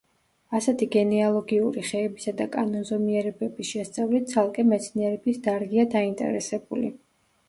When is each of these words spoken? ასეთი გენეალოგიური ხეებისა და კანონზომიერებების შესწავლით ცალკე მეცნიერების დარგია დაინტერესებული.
ასეთი 0.59 0.85
გენეალოგიური 0.93 1.83
ხეებისა 1.89 2.31
და 2.39 2.47
კანონზომიერებების 2.55 3.69
შესწავლით 3.73 4.31
ცალკე 4.31 4.65
მეცნიერების 4.71 5.39
დარგია 5.49 5.85
დაინტერესებული. 5.97 6.91